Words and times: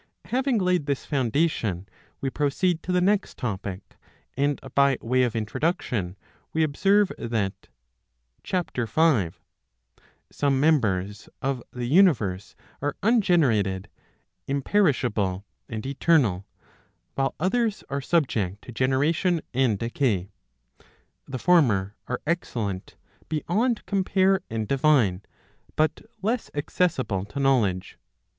Having 0.25 0.57
laid 0.57 0.87
this 0.87 1.05
foundation, 1.05 1.87
we 2.21 2.31
proceed 2.31 2.81
to 2.81 2.91
the 2.91 3.01
next 3.01 3.37
topic, 3.37 3.97
and 4.35 4.59
by 4.73 4.97
way 4.99 5.21
of 5.21 5.35
introduction 5.35 6.17
we 6.53 6.63
observe, 6.63 7.11
that 7.19 7.67
(Ch. 8.43 8.53
5J 8.53 9.35
some 10.31 10.59
members 10.59 11.29
of 11.39 11.61
the 11.71 11.85
universe 11.85 12.55
are 12.81 12.95
ungenerated, 13.03 13.89
imperishable, 14.47 15.45
and 15.69 15.85
eternal, 15.85 16.47
while 17.13 17.35
others 17.39 17.83
are 17.87 18.01
subject 18.01 18.63
to 18.63 18.71
generation 18.71 19.39
and 19.53 19.77
decay. 19.77 20.31
The 21.27 21.37
former 21.37 21.95
are 22.07 22.21
excellent 22.25 22.95
beyond 23.29 23.85
compare 23.85 24.41
and 24.49 24.67
divine, 24.67 25.21
but 25.75 26.01
less 26.23 26.49
accessible 26.55 27.23
to 27.25 27.39
know 27.39 27.59
ledge. 27.59 27.99